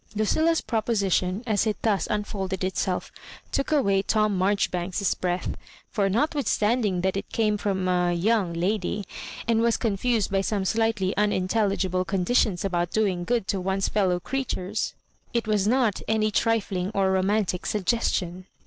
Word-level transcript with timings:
LuciUa's 0.15 0.61
proposition, 0.61 1.43
as 1.45 1.67
it 1.67 1.77
thus 1.83 2.07
unfolded 2.09 2.63
itself, 2.63 3.11
took 3.51 3.71
away 3.71 4.01
Tom 4.01 4.35
Marjoribanks's 4.35 5.13
breatti, 5.13 5.53
for 5.91 6.09
notwithstanding 6.09 7.01
that 7.01 7.15
it 7.15 7.31
came 7.31 7.55
from 7.55 7.87
a 7.87 8.11
(young) 8.11 8.51
lady, 8.51 9.05
and. 9.47 9.61
was 9.61 9.77
confused 9.77 10.31
by 10.31 10.41
some 10.41 10.65
slightly 10.65 11.13
uninteUlgible 11.19 12.07
conditions 12.07 12.65
about 12.65 12.89
doing 12.89 13.23
good 13.25 13.47
to 13.47 13.61
one's 13.61 13.89
fellow 13.89 14.19
creatures, 14.19 14.95
it 15.35 15.45
was 15.47 15.67
not 15.67 16.01
aay 16.07 16.33
trifling 16.33 16.33
Digitized 16.33 16.33
by 16.33 16.33
VjOOQIC 16.33 16.45
178 16.49 16.55
MISS 16.57 16.93
MARJORIBANKS. 16.95 16.95
or 16.99 17.11
romantic 17.11 17.65
suggestion. 17.67 18.45